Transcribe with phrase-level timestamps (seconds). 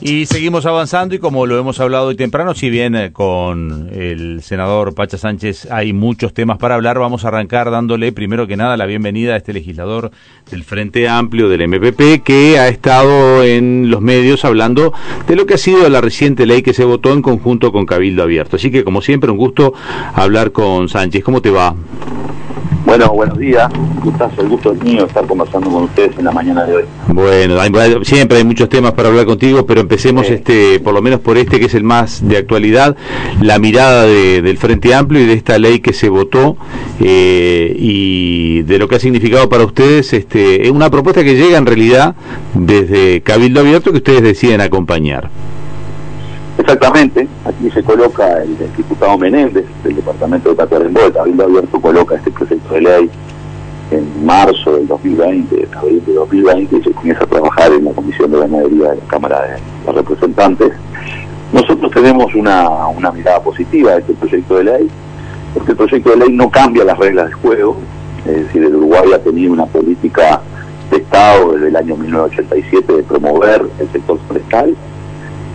[0.00, 4.42] Y seguimos avanzando y como lo hemos hablado hoy temprano, si bien eh, con el
[4.42, 8.76] senador Pacha Sánchez hay muchos temas para hablar, vamos a arrancar dándole primero que nada
[8.76, 10.10] la bienvenida a este legislador
[10.50, 14.92] del Frente Amplio del MPP que ha estado en los medios hablando
[15.26, 18.22] de lo que ha sido la reciente ley que se votó en conjunto con Cabildo
[18.22, 18.56] Abierto.
[18.56, 19.72] Así que como siempre un gusto
[20.14, 21.24] hablar con Sánchez.
[21.24, 21.74] ¿Cómo te va?
[22.86, 23.68] Bueno, buenos días.
[24.00, 26.84] Gustazo, el gusto es mío estar conversando con ustedes en la mañana de hoy.
[27.08, 27.56] Bueno,
[28.04, 31.58] siempre hay muchos temas para hablar contigo, pero empecemos este, por lo menos por este
[31.58, 32.96] que es el más de actualidad,
[33.42, 36.56] la mirada del Frente Amplio y de esta ley que se votó
[37.00, 40.12] eh, y de lo que ha significado para ustedes.
[40.12, 42.14] Este, es una propuesta que llega en realidad
[42.54, 45.28] desde Cabildo Abierto que ustedes deciden acompañar.
[46.66, 52.16] Exactamente, aquí se coloca el, diputado Menéndez del departamento de Tacuarembó, de Cabildo Abierto, coloca
[52.16, 53.10] este proyecto de ley
[53.92, 58.32] en marzo del 2020, abril de 2020, y se comienza a trabajar en la Comisión
[58.32, 60.72] de Ganadería de la Cámara de los Representantes.
[61.52, 64.90] Nosotros tenemos una, una mirada positiva a este proyecto de ley,
[65.54, 67.76] porque el proyecto de ley no cambia las reglas del juego,
[68.26, 70.40] es decir, el Uruguay ha tenido una política
[70.90, 74.74] de Estado desde el año 1987 de promover el sector forestal,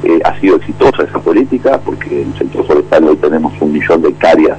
[0.04, 4.02] eh, ha sido exitosa esa política porque en el sector forestal hoy tenemos un millón
[4.02, 4.58] de hectáreas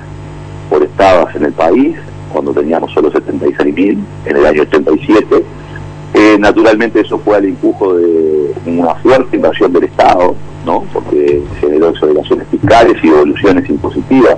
[0.71, 1.97] forestadas en el país,
[2.33, 5.45] cuando teníamos solo 76.000 en el año 87.
[6.15, 10.35] Eh, naturalmente eso fue al empujo de una fuerte invasión del Estado,
[10.65, 10.85] ¿no?
[10.93, 14.37] porque generó exoneraciones fiscales y evoluciones impositivas.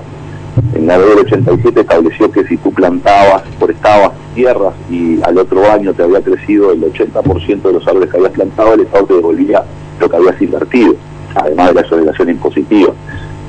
[0.74, 5.70] En la ley del 87 estableció que si tú plantabas, forestabas tierras y al otro
[5.70, 9.14] año te había crecido el 80% de los árboles que habías plantado, el Estado te
[9.14, 9.64] devolvía
[10.00, 10.95] lo que habías invertido,
[11.34, 12.92] además de la exoneración impositiva.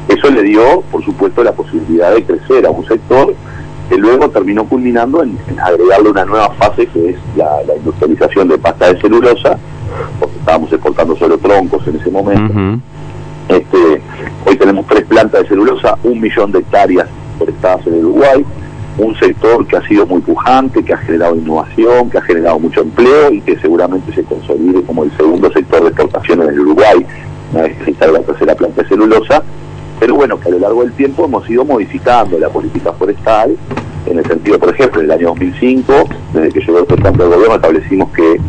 [0.08, 3.34] Eso le dio, por supuesto, la posibilidad de crecer a un sector
[3.90, 8.94] que luego terminó culminando en, agregarle una nueva fase que es la, industrialización de pasta
[8.94, 9.58] de celulosa,
[10.20, 12.82] porque estábamos exportando solo troncos en ese momento.
[13.50, 14.02] este,
[14.46, 18.46] hoy tenemos tres plantas de celulosa, un millón de hectáreas forestadas en el Uruguay,
[18.98, 22.82] un sector que ha sido muy pujante, que ha generado innovación, que ha generado mucho
[22.82, 27.06] empleo y que seguramente se consolide como el segundo sector de exportaciones en el Uruguay,
[27.52, 29.44] una vez que se la tercera planta celulosa.
[30.00, 33.56] Pero bueno, que a lo largo del tiempo hemos ido modificando la política forestal,
[34.06, 35.94] en el sentido, por ejemplo, en el año 2005,
[36.34, 38.40] desde que llegó el presidente del gobierno, establecimos que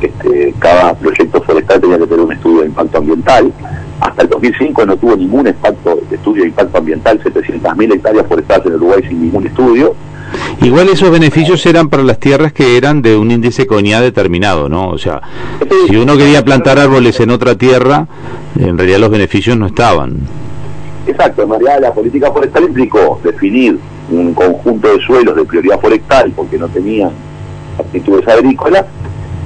[0.00, 3.52] este, cada proyecto forestal tenía que tener un estudio de impacto ambiental
[4.44, 9.02] 2005 no tuvo ningún impacto de estudio de impacto ambiental, 700.000 hectáreas forestales en Uruguay
[9.08, 9.94] sin ningún estudio.
[10.60, 14.88] Igual esos beneficios eran para las tierras que eran de un índice CONIA determinado, ¿no?
[14.88, 15.22] O sea,
[15.88, 18.06] si uno quería plantar árboles en otra tierra,
[18.58, 20.18] en realidad los beneficios no estaban.
[21.06, 23.78] Exacto, en realidad la política forestal implicó definir
[24.10, 27.10] un conjunto de suelos de prioridad forestal porque no tenían
[27.78, 28.84] actitudes agrícolas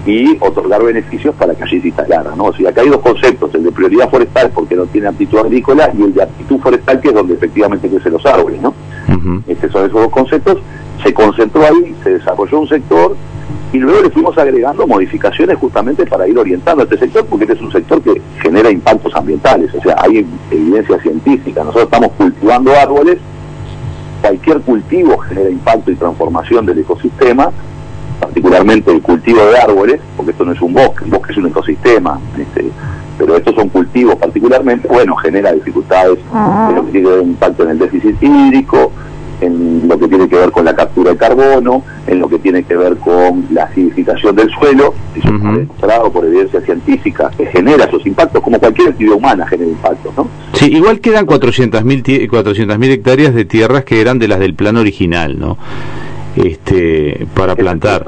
[0.07, 2.35] y otorgar beneficios para que allí se instalara.
[2.35, 2.45] ¿no?
[2.45, 5.91] O sea, acá hay dos conceptos, el de prioridad forestal porque no tiene aptitud agrícola
[5.97, 8.61] y el de aptitud forestal que es donde efectivamente crecen los árboles.
[8.61, 8.75] ¿no?
[9.47, 10.59] Estos son esos dos conceptos.
[11.03, 13.17] Se concentró ahí, se desarrolló un sector
[13.73, 17.55] y luego le fuimos agregando modificaciones justamente para ir orientando a este sector porque este
[17.57, 21.61] es un sector que genera impactos ambientales, o sea, hay evidencia científica.
[21.63, 23.19] Nosotros estamos cultivando árboles,
[24.23, 27.51] cualquier cultivo genera impacto y transformación del ecosistema
[28.21, 31.47] particularmente el cultivo de árboles, porque esto no es un bosque, un bosque es un
[31.47, 32.71] ecosistema, este,
[33.19, 36.19] pero estos son cultivos particularmente, bueno, genera dificultades
[36.69, 38.93] en lo que tiene que ver impacto en el déficit hídrico,
[39.41, 42.65] en lo que tiene que ver con la captura de carbono, en lo que tiene
[42.65, 47.85] que ver con la acidificación del suelo, eso uh demostrado por evidencia científica, que genera
[47.85, 50.29] esos impactos, como cualquier actividad humana genera impactos, ¿no?
[50.55, 55.39] Sí, igual quedan 400.000 400 hectáreas de tierras que eran de las del plan original,
[55.39, 55.57] ¿no?
[56.45, 58.05] Este, para plantar.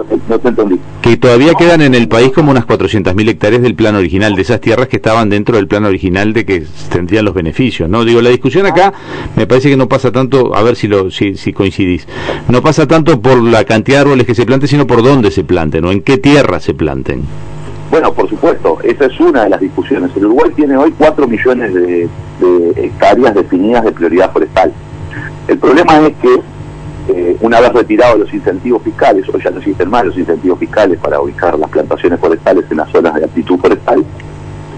[1.02, 4.60] Que todavía quedan en el país como unas 400.000 hectáreas del plan original, de esas
[4.60, 7.88] tierras que estaban dentro del plan original de que tendrían los beneficios.
[7.88, 8.92] No digo, la discusión acá
[9.36, 12.06] me parece que no pasa tanto, a ver si, lo, si, si coincidís,
[12.48, 15.44] no pasa tanto por la cantidad de árboles que se planten, sino por dónde se
[15.44, 17.22] planten o en qué tierra se planten.
[17.90, 20.12] Bueno, por supuesto, esa es una de las discusiones.
[20.16, 22.08] El Uruguay tiene hoy 4 millones de
[22.76, 24.72] hectáreas definidas de prioridad forestal.
[25.48, 26.40] El problema es que
[27.12, 30.98] eh, una vez retirados los incentivos fiscales, o ya no existen más los incentivos fiscales
[30.98, 34.04] para ubicar las plantaciones forestales en las zonas de aptitud forestal,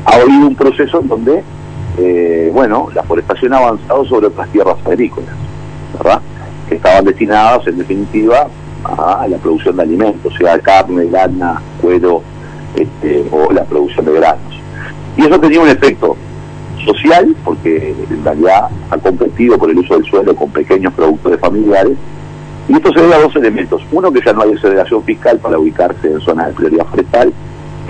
[0.07, 1.43] ha habido un proceso en donde,
[1.99, 5.35] eh, bueno, la forestación ha avanzado sobre otras tierras agrícolas,
[5.99, 6.21] ¿verdad?
[6.69, 8.49] Que estaban destinadas, en definitiva,
[8.85, 12.23] a la producción de alimentos, sea carne, lana, cuero
[12.75, 14.61] este, o la producción de granos.
[15.17, 16.17] Y eso tenía un efecto
[16.85, 21.97] social, porque en realidad ha competido por el uso del suelo con pequeños productores familiares,
[22.73, 23.83] y esto se debe a dos elementos.
[23.93, 27.31] Uno, que ya no hay exoneración fiscal para ubicarse en zonas de prioridad forestal,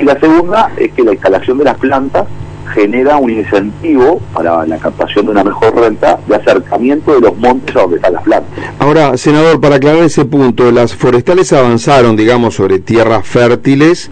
[0.01, 2.27] y la segunda es que la instalación de las plantas
[2.75, 7.77] genera un incentivo para la captación de una mejor renta de acercamiento de los montes
[7.77, 8.65] a donde están las plantas.
[8.81, 14.11] Ahora, senador, para aclarar ese punto, las forestales avanzaron, digamos, sobre tierras fértiles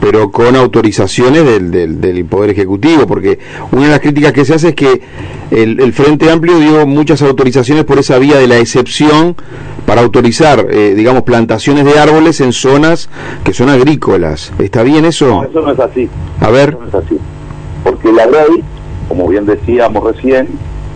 [0.00, 3.38] pero con autorizaciones del, del, Poder Ejecutivo, porque
[3.72, 5.00] una de las críticas que se hace es que
[5.50, 9.36] el, Frente Amplio dio muchas autorizaciones por esa vía de la excepción
[9.86, 13.08] para autorizar, eh, digamos, plantaciones de árboles en zonas
[13.44, 14.52] que son agrícolas.
[14.58, 15.44] ¿Está bien eso?
[15.48, 16.10] Eso no es así.
[16.40, 16.70] A ver.
[16.70, 17.18] Eso no es así.
[17.84, 18.64] Porque la ley,
[19.08, 20.48] como bien decíamos recién,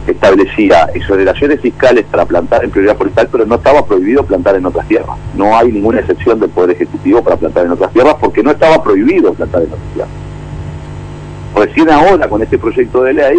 [0.07, 4.87] establecía exoneraciones fiscales para plantar en prioridad forestal, pero no estaba prohibido plantar en otras
[4.89, 5.17] tierras.
[5.37, 8.83] No hay ninguna excepción del Poder Ejecutivo para plantar en otras tierras porque no estaba
[8.83, 10.15] prohibido plantar en otras tierras.
[11.55, 13.39] Recién ahora, con este proyecto de ley,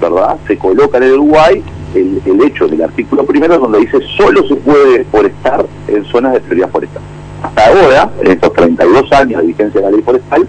[0.00, 0.36] ¿verdad?
[0.46, 1.62] Se coloca en el Uruguay
[1.94, 6.40] el, el hecho del artículo primero donde dice solo se puede forestar en zonas de
[6.40, 7.02] prioridad forestal.
[7.42, 10.48] Hasta ahora, en estos 32 años de vigencia de la ley forestal,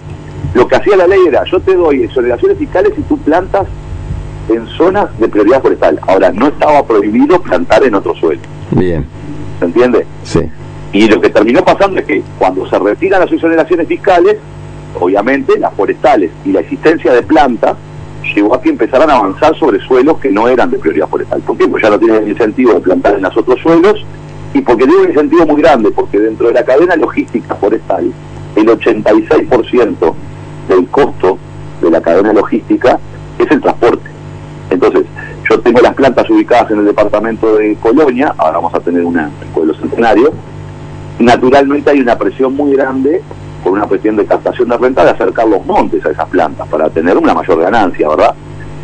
[0.54, 3.66] lo que hacía la ley era, yo te doy exoneraciones fiscales y tú plantas
[4.48, 5.98] en zonas de prioridad forestal.
[6.06, 8.40] Ahora, no estaba prohibido plantar en otro suelo.
[8.70, 9.04] Bien.
[9.58, 10.06] ¿Se entiende?
[10.22, 10.40] Sí.
[10.92, 14.36] Y lo que terminó pasando es que cuando se retiran las exoneraciones fiscales,
[15.00, 17.76] obviamente las forestales y la existencia de plantas
[18.34, 21.40] llevó a que empezaran a avanzar sobre suelos que no eran de prioridad forestal.
[21.40, 21.68] ¿Por qué?
[21.82, 24.04] Ya no tienen incentivo de plantar en los otros suelos
[24.52, 28.12] y porque tiene un incentivo muy grande, porque dentro de la cadena logística forestal,
[28.56, 30.14] el 86%
[30.68, 31.38] del costo
[31.82, 32.98] de la cadena logística
[33.38, 34.08] es el transporte.
[34.70, 35.04] Entonces,
[35.50, 39.30] yo tengo las plantas ubicadas en el departamento de Colonia, ahora vamos a tener una
[39.42, 40.32] en pueblo centenario.
[41.18, 43.22] Naturalmente hay una presión muy grande
[43.64, 46.90] por una cuestión de captación de renta de acercar los montes a esas plantas para
[46.90, 48.34] tener una mayor ganancia, ¿verdad?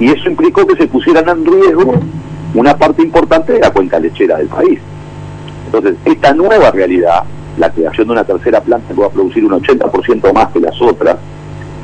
[0.01, 1.95] Y eso implicó que se pusieran en riesgo
[2.55, 4.81] una parte importante de la cuenca lechera del país.
[5.67, 7.25] Entonces, esta nueva realidad,
[7.59, 10.81] la creación de una tercera planta que va a producir un 80% más que las
[10.81, 11.17] otras,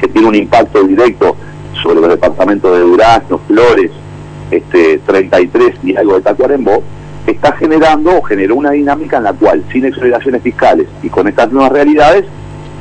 [0.01, 1.37] que tiene un impacto directo
[1.83, 3.91] sobre los departamentos de Durazno, Flores,
[4.51, 6.83] este, 33 y algo de Tacuarembó,
[7.27, 11.53] está generando o generó una dinámica en la cual, sin exoneraciones fiscales y con estas
[11.53, 12.25] nuevas realidades,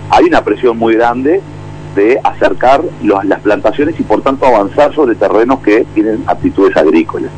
[0.09, 1.41] hay una presión muy grande
[1.95, 7.31] de acercar las plantaciones y por tanto avanzar sobre terrenos que tienen aptitudes agrícolas.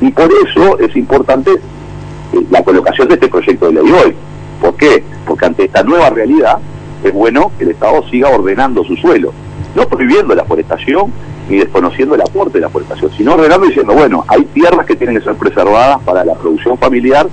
[0.00, 4.14] Y por eso es importante eh, la colocación de este proyecto de ley hoy.
[4.60, 5.04] ¿Por qué?
[5.26, 6.58] Porque ante esta nueva realidad
[7.04, 9.32] es bueno que el Estado siga ordenando su suelo
[9.74, 11.12] no prohibiendo la forestación
[11.48, 15.16] ni desconociendo el aporte de la forestación, sino ordenando diciendo, bueno, hay tierras que tienen
[15.16, 17.28] que ser preservadas para la producción familiar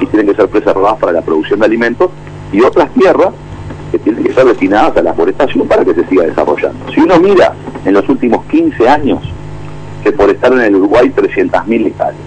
[0.00, 2.10] y tienen que ser preservadas para la producción de alimentos
[2.52, 3.30] y otras tierras
[3.90, 6.92] que tienen que ser destinadas a la forestación para que se siga desarrollando.
[6.92, 7.54] Si uno mira
[7.84, 9.20] en los últimos 15 años,
[10.02, 12.22] se forestaron en el Uruguay 300.000 hectáreas.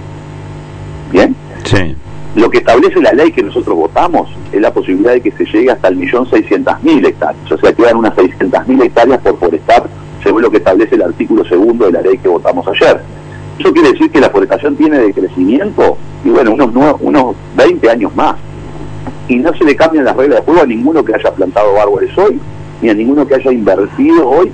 [1.11, 1.35] ¿Bien?
[1.63, 1.95] Sí.
[2.35, 5.69] Lo que establece la ley que nosotros votamos es la posibilidad de que se llegue
[5.69, 7.51] hasta el millón seiscientas mil hectáreas.
[7.51, 9.83] O sea, quedan unas seiscientas mil hectáreas por forestar,
[10.23, 13.01] según lo que establece el artículo segundo de la ley que votamos ayer.
[13.59, 18.15] Eso quiere decir que la forestación tiene de crecimiento, y bueno, unos, unos 20 años
[18.15, 18.37] más.
[19.27, 22.15] Y no se le cambian las reglas de juego a ninguno que haya plantado árboles
[22.17, 22.39] hoy,
[22.81, 24.51] ni a ninguno que haya invertido hoy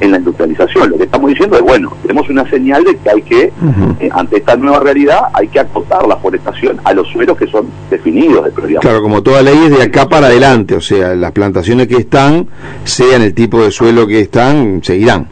[0.00, 0.90] en la industrialización.
[0.90, 3.52] Lo que estamos diciendo es, bueno, tenemos una señal de que hay que,
[4.00, 7.66] eh, ante esta nueva realidad, hay que acotar la forestación a los suelos que son
[7.90, 8.80] definidos de prioridad.
[8.80, 12.48] Claro, como toda ley es de acá para adelante, o sea, las plantaciones que están,
[12.84, 15.28] sean el tipo de suelo que están, seguirán.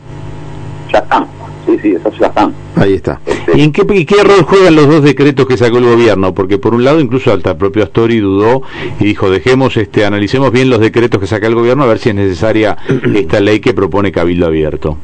[0.92, 1.35] Ya están.
[1.66, 2.54] Sí, sí, esas ya están.
[2.76, 3.20] Ahí está.
[3.26, 6.32] Este, ¿Y en qué, qué rol juegan los dos decretos que sacó el gobierno?
[6.32, 8.62] Porque por un lado incluso hasta el propio Astori dudó
[9.00, 12.10] y dijo, dejemos, este, analicemos bien los decretos que saca el gobierno a ver si
[12.10, 12.76] es necesaria
[13.14, 14.96] esta ley que propone Cabildo Abierto.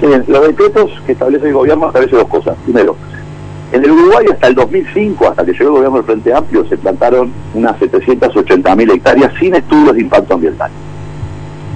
[0.00, 2.56] Sí, los decretos que establece el gobierno establecen dos cosas.
[2.64, 2.96] Primero,
[3.72, 6.76] en el Uruguay hasta el 2005, hasta que llegó el gobierno del Frente Amplio, se
[6.76, 10.70] plantaron unas 780.000 hectáreas sin estudios de impacto ambiental.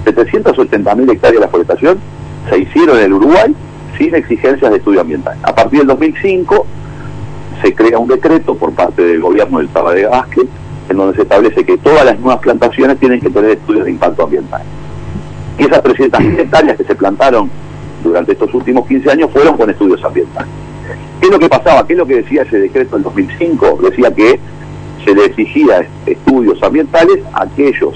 [0.05, 1.97] 780.000 hectáreas de forestación
[2.49, 3.55] se hicieron en el Uruguay
[3.97, 5.37] sin exigencias de estudio ambiental.
[5.43, 6.65] A partir del 2005
[7.61, 10.47] se crea un decreto por parte del gobierno del de Vázquez
[10.89, 14.23] en donde se establece que todas las nuevas plantaciones tienen que tener estudios de impacto
[14.23, 14.61] ambiental.
[15.57, 17.49] Y esas 300.000 hectáreas que se plantaron
[18.03, 20.51] durante estos últimos 15 años fueron con estudios ambientales.
[21.19, 21.85] ¿Qué es lo que pasaba?
[21.85, 23.79] ¿Qué es lo que decía ese decreto del 2005?
[23.83, 24.39] Decía que
[25.05, 27.93] se le exigía estudios ambientales a aquellos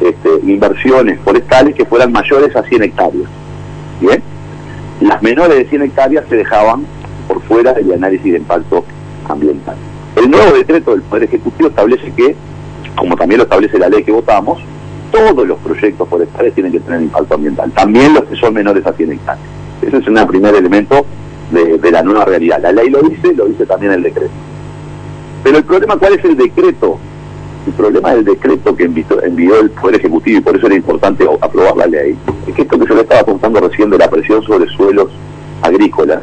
[0.00, 3.28] este, inversiones forestales que fueran mayores a 100 hectáreas.
[4.00, 4.22] ¿Bien?
[5.00, 6.84] Las menores de 100 hectáreas se dejaban
[7.26, 8.84] por fuera del análisis de impacto
[9.28, 9.76] ambiental.
[10.14, 12.36] El nuevo decreto del Poder Ejecutivo establece que,
[12.96, 14.60] como también lo establece la ley que votamos,
[15.10, 18.92] todos los proyectos forestales tienen que tener impacto ambiental, también los que son menores a
[18.92, 19.46] 100 hectáreas.
[19.80, 21.06] Ese es un primer elemento
[21.50, 22.60] de, de la nueva realidad.
[22.60, 24.32] La ley lo dice, lo dice también el decreto.
[25.42, 26.98] Pero el problema, ¿cuál es el decreto
[27.66, 31.76] El problema del decreto que envió, el Poder Ejecutivo, y por eso era importante aprobar
[31.76, 34.66] la ley, es que esto que se le estaba contando recién de la presión sobre
[34.70, 35.08] suelos
[35.62, 36.20] agrícolas,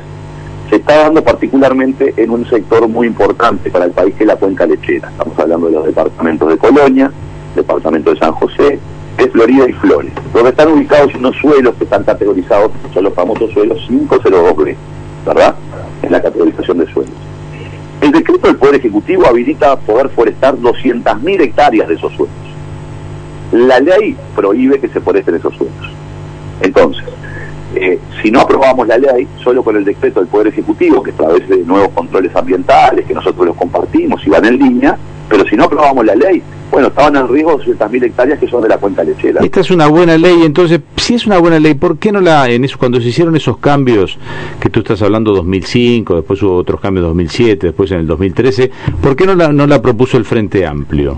[0.69, 4.35] se está dando particularmente en un sector muy importante para el país que es la
[4.35, 5.09] cuenca lechera.
[5.09, 7.11] Estamos hablando de los departamentos de Colonia,
[7.55, 8.79] departamento de San José,
[9.17, 13.51] de Florida y Flores, donde están ubicados unos suelos que están categorizados, son los famosos
[13.51, 14.75] suelos 502B,
[15.25, 15.55] ¿verdad?
[16.01, 17.13] En la categorización de suelos.
[18.07, 22.37] El decreto del Poder Ejecutivo habilita poder forestar 200.000 hectáreas de esos suelos.
[23.51, 25.91] La ley prohíbe que se foresten esos suelos.
[26.61, 27.03] Entonces,
[27.75, 31.15] eh, si no aprobamos la ley, solo con el decreto del Poder Ejecutivo, que a
[31.15, 34.97] través de nuevos controles ambientales, que nosotros los compartimos y van en línea,
[35.29, 36.41] pero si no aprobamos la ley,
[36.71, 39.41] bueno, estaban en riesgo 200.000 hectáreas que son de la cuenca lechera.
[39.43, 42.49] Esta es una buena ley, entonces, si es una buena ley, ¿por qué no la,
[42.49, 44.17] en eso, cuando se hicieron esos cambios
[44.59, 48.71] que tú estás hablando 2005, después hubo otros cambios en 2007, después en el 2013,
[49.01, 51.17] ¿por qué no la, no la propuso el Frente Amplio?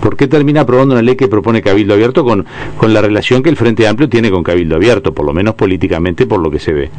[0.00, 2.46] ¿Por qué termina aprobando una ley que propone Cabildo Abierto con,
[2.76, 6.26] con la relación que el Frente Amplio tiene con Cabildo Abierto, por lo menos políticamente,
[6.26, 6.90] por lo que se ve?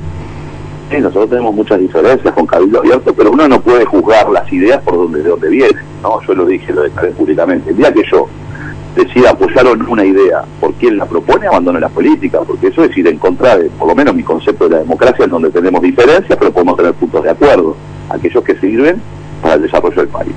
[0.89, 4.81] Sí, nosotros tenemos muchas diferencias con Cabildo Abierto, pero uno no puede juzgar las ideas
[4.81, 5.83] por donde, de dónde vienen.
[6.01, 6.19] ¿no?
[6.21, 7.69] Yo lo dije, lo declaré públicamente.
[7.69, 8.27] El día que yo
[8.95, 13.07] decida apoyar una idea por quien la propone, abandono la política, porque eso es ir
[13.07, 16.37] en contra de, por lo menos mi concepto de la democracia, en donde tenemos diferencias,
[16.39, 17.75] pero podemos tener puntos de acuerdo,
[18.09, 18.99] aquellos que sirven
[19.43, 20.33] para el desarrollo del país.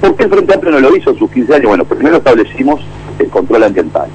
[0.00, 1.66] ¿Por qué el Frente Amplio no lo hizo en sus 15 años?
[1.68, 2.80] Bueno, primero establecimos
[3.18, 4.08] el control ambiental.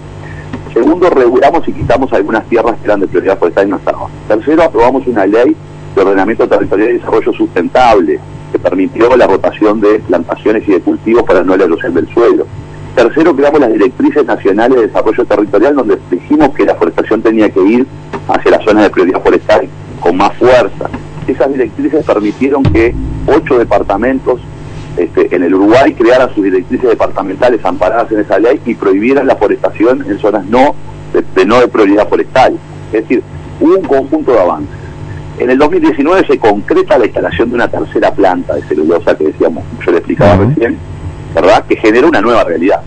[0.74, 4.12] Segundo, regulamos y quitamos algunas tierras que eran de prioridad forestal y no estaban.
[4.28, 5.56] Tercero, aprobamos una ley
[5.96, 8.20] de ordenamiento territorial y desarrollo sustentable
[8.52, 12.46] que permitió la rotación de plantaciones y de cultivos para no la erosión del suelo.
[12.96, 17.62] Tercero, creamos las directrices nacionales de desarrollo territorial donde dijimos que la forestación tenía que
[17.62, 17.88] ir
[18.28, 19.68] hacia las zonas de prioridad forestal
[20.00, 20.90] con más fuerza.
[21.28, 22.94] Esas directrices permitieron que
[23.28, 24.40] ocho departamentos
[24.98, 29.36] este, en el Uruguay crearan sus directrices departamentales amparadas en esa ley y prohibieran la
[29.36, 30.74] forestación en zonas no
[31.12, 32.58] de, no de prioridad forestal.
[32.94, 33.22] Es decir,
[33.60, 34.85] hubo un conjunto de avances.
[35.38, 39.66] En el 2019 se concreta la instalación de una tercera planta de celulosa que decíamos,
[39.86, 40.78] yo le explicaba recién,
[41.34, 41.66] ¿verdad?
[41.66, 42.82] Que genera una nueva realidad.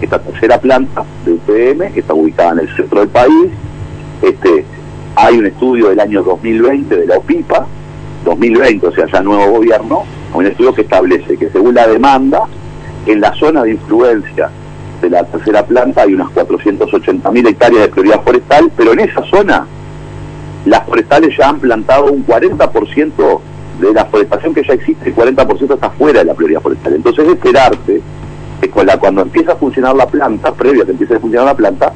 [0.00, 3.48] Esta tercera planta de UPM, que está ubicada en el centro del país,
[4.20, 4.66] este,
[5.16, 7.66] hay un estudio del año 2020 de la OPIPA,
[8.24, 10.04] 2020, o sea, ya nuevo gobierno,
[10.34, 12.42] un estudio que establece que según la demanda,
[13.06, 14.50] en la zona de influencia
[15.00, 19.66] de la tercera planta hay unas 480.000 hectáreas de prioridad forestal, pero en esa zona
[20.64, 23.40] las forestales ya han plantado un 40%
[23.80, 26.94] de la forestación que ya existe, el 40% está fuera de la prioridad forestal.
[26.94, 28.02] Entonces esperarte
[28.60, 31.92] que cuando empieza a funcionar la planta, previa a que empiece a funcionar la planta,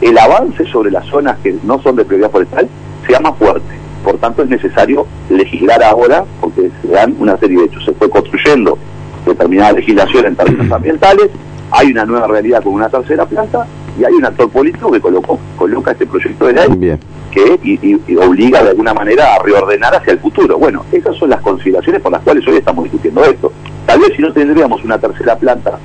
[0.00, 2.68] el avance sobre las zonas que no son de prioridad forestal
[3.06, 3.74] sea más fuerte.
[4.04, 7.84] Por tanto, es necesario legislar ahora porque se dan una serie de hechos.
[7.84, 8.78] Se fue construyendo
[9.26, 11.30] determinada legislación en términos ambientales,
[11.70, 13.66] hay una nueva realidad con una tercera planta
[13.98, 16.98] y hay un actor político que colocó, coloca este proyecto de ley
[17.30, 20.56] que y, obliga de alguna manera a reordenar hacia el futuro.
[20.58, 23.52] Bueno, esas son las consideraciones por las cuales hoy estamos discutiendo esto.
[23.86, 25.78] Tal vez si no tendríamos una tercera planta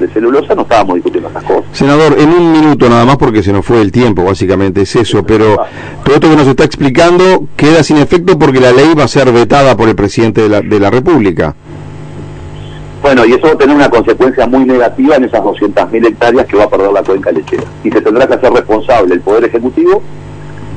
[0.00, 1.64] de celulosa no estábamos discutiendo esas cosas.
[1.72, 5.24] Senador, en un minuto nada más porque se nos fue el tiempo, básicamente es eso,
[5.24, 5.56] pero
[6.04, 9.30] todo esto que nos está explicando queda sin efecto porque la ley va a ser
[9.30, 11.54] vetada por el presidente de la, de la República.
[13.04, 16.56] Bueno, y eso va a tener una consecuencia muy negativa en esas 200.000 hectáreas que
[16.56, 17.64] va a perder la cuenca lechera.
[17.84, 20.00] Y se tendrá que hacer responsable el Poder Ejecutivo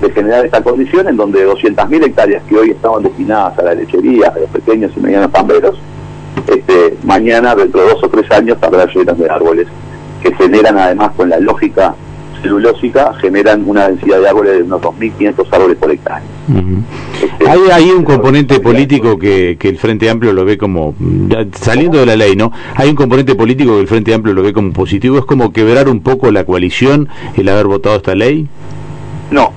[0.02, 4.28] de generar esta condición en donde 200.000 hectáreas que hoy estaban destinadas a la lechería,
[4.28, 5.80] a los pequeños y medianos tamberos,
[6.48, 9.68] este, mañana, dentro de dos o tres años, habrá llenas de árboles
[10.22, 11.96] que generan, además, con la lógica
[12.42, 16.28] celulósica, generan una densidad de árboles de unos 2.500 árboles por hectárea.
[17.22, 20.96] Este, hay, hay, un componente político que, que, el Frente Amplio lo ve como,
[21.60, 22.52] saliendo de la ley, ¿no?
[22.76, 25.90] Hay un componente político que el Frente Amplio lo ve como positivo, es como quebrar
[25.90, 28.48] un poco la coalición el haber votado esta ley.
[29.32, 29.52] No,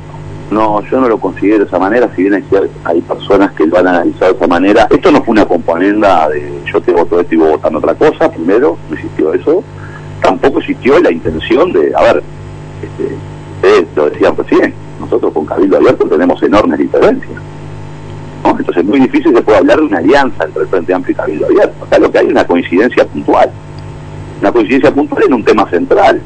[0.51, 2.45] no, yo no lo considero de esa manera, si bien hay,
[2.85, 4.89] hay personas que lo han analizado de esa manera.
[4.91, 8.31] Esto no fue una componenda de yo te voto esto y vos votando otra cosa,
[8.31, 9.63] primero, no existió eso.
[10.21, 12.23] Tampoco existió la intención de, a ver,
[12.83, 13.15] este,
[13.57, 17.41] ustedes lo decían recién, nosotros con Cabildo Abierto tenemos enormes diferencias.
[18.45, 21.17] Entonces es muy difícil se puede hablar de una alianza entre el Frente Amplio y
[21.17, 21.87] Cabildo Abierto.
[21.89, 23.51] Sea, lo que hay es una coincidencia puntual.
[24.41, 26.21] Una coincidencia puntual en un tema central,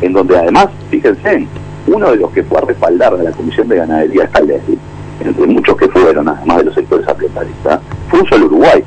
[0.00, 1.46] en donde además, fíjense,
[1.86, 4.78] uno de los que fue a respaldar de la Comisión de Ganadería esta ley,
[5.20, 8.84] entre muchos que fueron, además de los sectores ambientalistas, fue un solo Uruguay.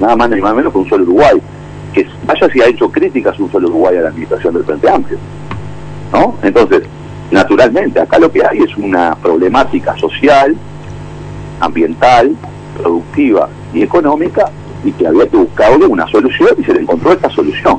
[0.00, 1.40] Nada más ni más menos que un solo Uruguay.
[1.92, 5.18] Que vaya si ha hecho críticas un solo Uruguay a la administración del Frente Amplio.
[6.12, 6.36] ¿No?
[6.42, 6.82] Entonces,
[7.30, 10.56] naturalmente, acá lo que hay es una problemática social,
[11.60, 12.34] ambiental,
[12.76, 14.50] productiva y económica,
[14.84, 17.78] y que había que buscarle una solución y se le encontró esta solución.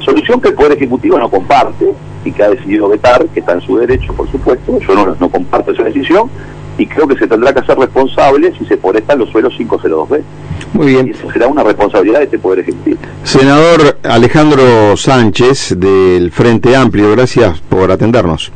[0.00, 1.92] Solución que el Poder Ejecutivo no comparte
[2.24, 4.78] y que ha decidido vetar, que está en su derecho, por supuesto.
[4.80, 6.28] Yo no, no comparto esa decisión
[6.76, 10.22] y creo que se tendrá que hacer responsable si se forestan los suelos 502B.
[10.74, 11.06] Muy bien.
[11.06, 12.98] Y eso será una responsabilidad de este Poder Ejecutivo.
[13.22, 18.52] Senador Alejandro Sánchez del Frente Amplio, gracias por atendernos.